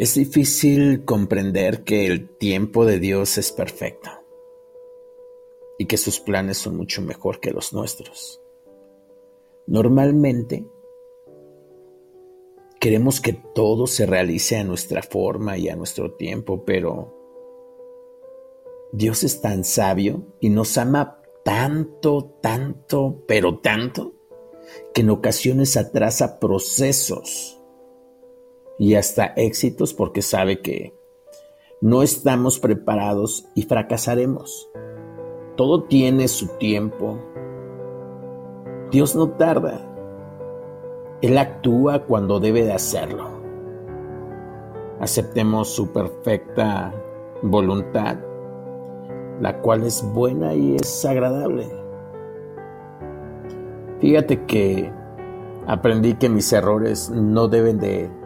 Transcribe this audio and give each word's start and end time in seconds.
Es 0.00 0.14
difícil 0.14 1.04
comprender 1.04 1.84
que 1.84 2.06
el 2.06 2.34
tiempo 2.38 2.86
de 2.86 2.98
Dios 2.98 3.36
es 3.36 3.52
perfecto 3.52 4.08
y 5.78 5.84
que 5.84 5.98
sus 5.98 6.20
planes 6.20 6.56
son 6.56 6.74
mucho 6.74 7.02
mejor 7.02 7.38
que 7.38 7.50
los 7.50 7.74
nuestros. 7.74 8.40
Normalmente 9.66 10.64
queremos 12.80 13.20
que 13.20 13.34
todo 13.54 13.86
se 13.86 14.06
realice 14.06 14.56
a 14.56 14.64
nuestra 14.64 15.02
forma 15.02 15.58
y 15.58 15.68
a 15.68 15.76
nuestro 15.76 16.14
tiempo, 16.14 16.64
pero 16.64 17.14
Dios 18.94 19.22
es 19.22 19.42
tan 19.42 19.64
sabio 19.64 20.34
y 20.40 20.48
nos 20.48 20.78
ama 20.78 21.20
tanto, 21.44 22.38
tanto, 22.40 23.22
pero 23.28 23.58
tanto, 23.58 24.14
que 24.94 25.02
en 25.02 25.10
ocasiones 25.10 25.76
atrasa 25.76 26.40
procesos 26.40 27.59
y 28.80 28.94
hasta 28.94 29.26
éxitos 29.36 29.92
porque 29.92 30.22
sabe 30.22 30.62
que 30.62 30.98
no 31.82 32.02
estamos 32.02 32.58
preparados 32.58 33.46
y 33.54 33.64
fracasaremos. 33.64 34.70
Todo 35.54 35.84
tiene 35.84 36.28
su 36.28 36.46
tiempo. 36.56 37.18
Dios 38.90 39.14
no 39.14 39.32
tarda. 39.32 39.86
Él 41.20 41.36
actúa 41.36 42.06
cuando 42.06 42.40
debe 42.40 42.64
de 42.64 42.72
hacerlo. 42.72 43.28
Aceptemos 44.98 45.68
su 45.68 45.92
perfecta 45.92 46.94
voluntad, 47.42 48.16
la 49.42 49.60
cual 49.60 49.82
es 49.82 50.02
buena 50.14 50.54
y 50.54 50.76
es 50.76 51.04
agradable. 51.04 51.68
Fíjate 53.98 54.46
que 54.46 54.90
aprendí 55.66 56.14
que 56.14 56.30
mis 56.30 56.50
errores 56.54 57.10
no 57.10 57.46
deben 57.46 57.78
de 57.78 58.19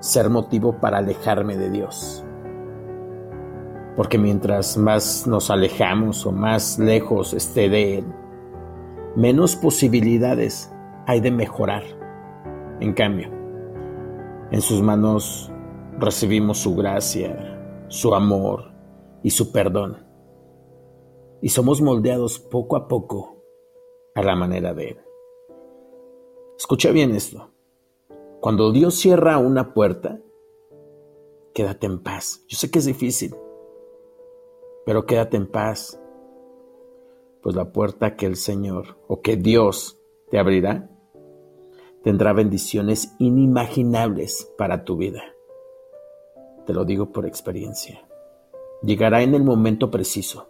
ser 0.00 0.30
motivo 0.30 0.80
para 0.80 0.98
alejarme 0.98 1.56
de 1.56 1.70
Dios. 1.70 2.24
Porque 3.96 4.18
mientras 4.18 4.76
más 4.76 5.26
nos 5.26 5.50
alejamos 5.50 6.24
o 6.24 6.32
más 6.32 6.78
lejos 6.78 7.34
esté 7.34 7.68
de 7.68 7.98
Él, 7.98 8.04
menos 9.16 9.56
posibilidades 9.56 10.72
hay 11.06 11.20
de 11.20 11.30
mejorar. 11.30 11.82
En 12.80 12.92
cambio, 12.92 13.28
en 14.50 14.60
sus 14.60 14.80
manos 14.82 15.50
recibimos 15.98 16.58
su 16.58 16.76
gracia, 16.76 17.58
su 17.88 18.14
amor 18.14 18.72
y 19.22 19.30
su 19.30 19.50
perdón. 19.50 20.06
Y 21.42 21.48
somos 21.48 21.80
moldeados 21.80 22.38
poco 22.38 22.76
a 22.76 22.86
poco 22.86 23.42
a 24.14 24.22
la 24.22 24.36
manera 24.36 24.74
de 24.74 24.90
Él. 24.90 24.98
Escucha 26.56 26.90
bien 26.90 27.14
esto. 27.14 27.50
Cuando 28.40 28.70
Dios 28.70 28.94
cierra 28.94 29.36
una 29.38 29.74
puerta, 29.74 30.20
quédate 31.52 31.86
en 31.86 32.00
paz. 32.00 32.44
Yo 32.46 32.56
sé 32.56 32.70
que 32.70 32.78
es 32.78 32.84
difícil, 32.84 33.34
pero 34.86 35.06
quédate 35.06 35.36
en 35.36 35.50
paz, 35.50 36.00
pues 37.42 37.56
la 37.56 37.72
puerta 37.72 38.14
que 38.14 38.26
el 38.26 38.36
Señor 38.36 38.96
o 39.08 39.22
que 39.22 39.36
Dios 39.36 40.00
te 40.30 40.38
abrirá 40.38 40.88
tendrá 42.04 42.32
bendiciones 42.32 43.12
inimaginables 43.18 44.52
para 44.56 44.84
tu 44.84 44.96
vida. 44.96 45.34
Te 46.64 46.72
lo 46.72 46.84
digo 46.84 47.10
por 47.10 47.26
experiencia. 47.26 48.06
Llegará 48.82 49.22
en 49.22 49.34
el 49.34 49.42
momento 49.42 49.90
preciso. 49.90 50.48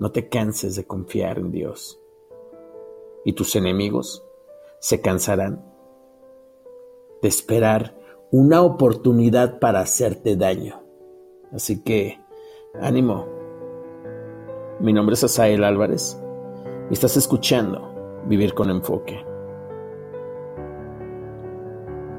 No 0.00 0.10
te 0.10 0.28
canses 0.28 0.74
de 0.74 0.84
confiar 0.84 1.38
en 1.38 1.52
Dios. 1.52 2.00
Y 3.24 3.34
tus 3.34 3.54
enemigos 3.54 4.24
se 4.80 5.00
cansarán 5.00 5.69
de 7.22 7.28
esperar 7.28 7.96
una 8.30 8.62
oportunidad 8.62 9.58
para 9.58 9.80
hacerte 9.80 10.36
daño. 10.36 10.82
Así 11.52 11.82
que, 11.82 12.18
ánimo. 12.80 13.26
Mi 14.80 14.92
nombre 14.92 15.14
es 15.14 15.24
Asael 15.24 15.64
Álvarez 15.64 16.18
y 16.90 16.94
estás 16.94 17.16
escuchando 17.16 18.22
Vivir 18.26 18.54
con 18.54 18.70
Enfoque. 18.70 19.24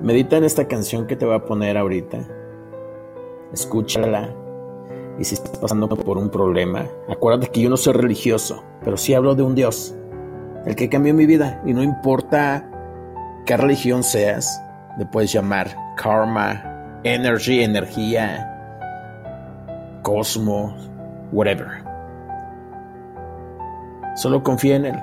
Medita 0.02 0.38
en 0.38 0.44
esta 0.44 0.68
canción 0.68 1.08
que 1.08 1.16
te 1.16 1.26
voy 1.26 1.36
a 1.36 1.46
poner 1.46 1.78
ahorita. 1.78 2.28
Escúchala. 3.54 4.36
Y 5.20 5.24
si 5.24 5.36
estás 5.36 5.58
pasando 5.58 5.88
por 5.90 6.18
un 6.18 6.30
problema, 6.30 6.88
acuérdate 7.08 7.52
que 7.52 7.62
yo 7.62 7.70
no 7.70 7.78
soy 7.78 7.94
religioso, 7.94 8.64
pero 8.84 8.98
sí 8.98 9.14
hablo 9.14 9.36
de 9.36 9.44
un 9.44 9.54
Dios, 9.56 9.96
el 10.66 10.76
que 10.76 10.90
cambió 10.90 11.14
mi 11.14 11.26
vida. 11.26 11.62
Y 11.66 11.74
no 11.74 11.84
importa 11.84 12.70
qué 13.46 13.58
religión 13.58 14.04
seas, 14.04 14.60
le 14.98 15.06
puedes 15.06 15.32
llamar 15.32 15.76
karma, 15.96 17.00
energy, 17.04 17.64
energía, 17.64 18.48
cosmos, 20.02 20.90
whatever. 21.32 21.84
Solo 24.16 24.44
confía 24.44 24.76
en 24.76 24.86
él. 24.86 25.00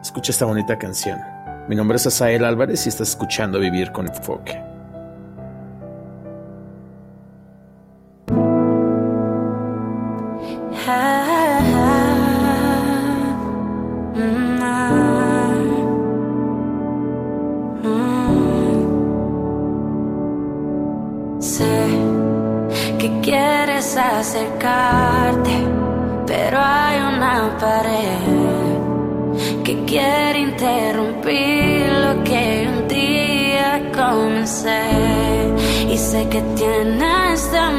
Escucha 0.00 0.32
esta 0.32 0.44
bonita 0.44 0.78
canción. 0.78 1.20
Mi 1.68 1.76
nombre 1.76 1.96
es 1.96 2.06
Asael 2.06 2.44
Álvarez 2.44 2.86
y 2.86 2.88
estás 2.88 3.10
escuchando 3.10 3.60
Vivir 3.60 3.92
con 3.92 4.08
Enfoque. 4.08 4.70
Acercarte, 24.20 25.56
pero 26.26 26.58
hay 26.60 26.98
una 26.98 27.56
pared 27.58 29.62
que 29.64 29.84
quiere 29.86 30.40
interrumpir 30.40 31.90
lo 32.04 32.22
que 32.24 32.68
un 32.70 32.88
día 32.88 33.90
comencé. 33.94 34.82
Y 35.88 35.96
sé 35.96 36.28
que 36.28 36.42
tienes 36.54 37.44
este 37.44 37.70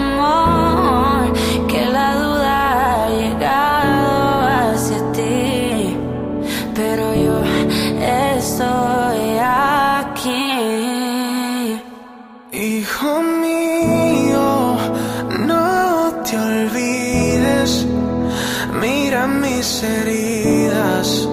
mis 19.27 19.83
heridas, 19.83 21.27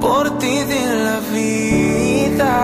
por 0.00 0.38
ti 0.38 0.58
de 0.64 0.94
la 1.04 1.20
vida, 1.32 2.54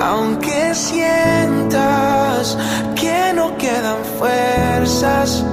aunque 0.00 0.74
sientas 0.74 2.56
que 2.94 3.32
no 3.34 3.56
quedan 3.56 3.98
fuerzas, 4.18 5.44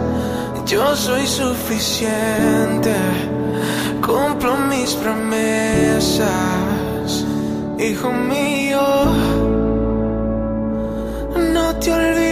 yo 0.66 0.96
soy 0.96 1.26
suficiente, 1.26 2.96
cumplo 4.06 4.56
mis 4.70 4.94
promesas, 4.96 6.20
hijo 7.78 8.12
mío, 8.12 8.82
no 11.54 11.76
te 11.76 11.94
olvides 11.94 12.30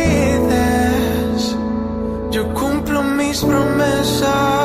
mis 3.18 3.41
promesas, 3.44 4.56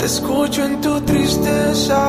te 0.00 0.06
escucho 0.06 0.64
en 0.64 0.80
tu 0.80 0.98
tristeza. 1.02 2.00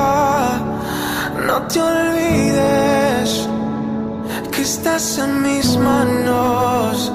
No 1.46 1.62
te 1.68 1.82
olvides 1.82 3.48
que 4.52 4.62
estás 4.62 5.18
en 5.18 5.42
mis 5.42 5.76
manos, 5.78 7.12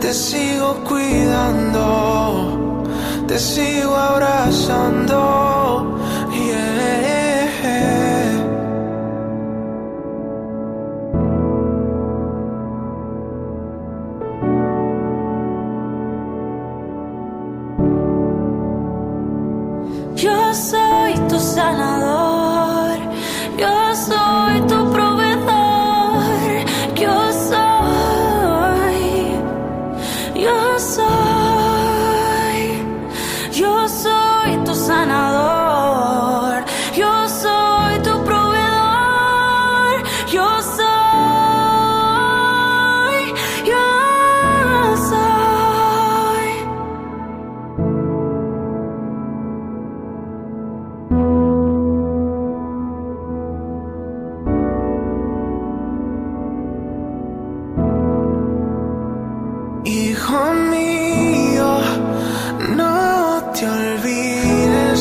te 0.00 0.12
sigo 0.12 0.84
cuidando, 0.84 1.82
te 3.26 3.38
sigo 3.38 3.96
abrazando. 3.96 5.53
Sanador, 20.54 21.93
Hijo 59.84 60.54
mío, 60.70 61.78
no 62.74 63.52
te 63.52 63.68
olvides, 63.68 65.00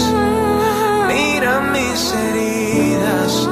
mira 1.07 1.61
mis 1.71 2.13
heridas, 2.13 3.49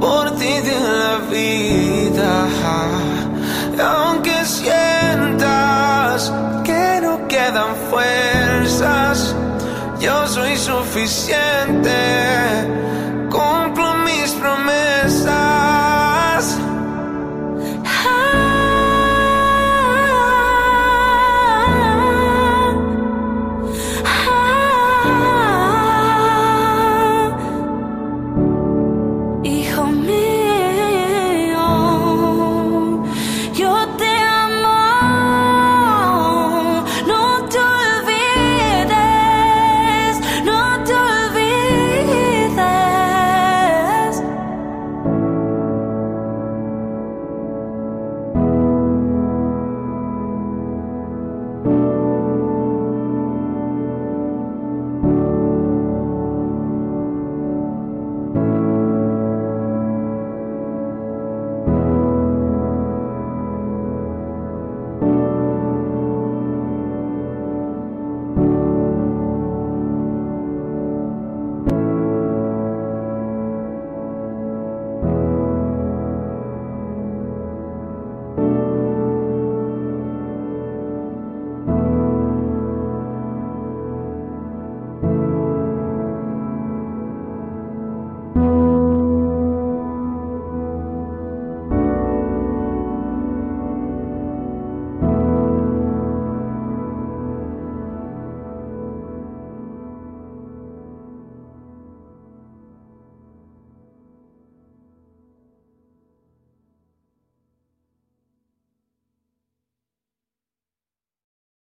por 0.00 0.32
ti 0.32 0.54
de 0.68 0.80
la 0.80 1.18
vida, 1.30 2.48
aunque 3.80 4.44
sientas 4.44 6.32
que 6.64 7.00
no 7.02 7.28
quedan 7.28 7.76
fuerzas, 7.88 9.36
yo 10.00 10.26
soy 10.26 10.56
suficiente. 10.56 12.41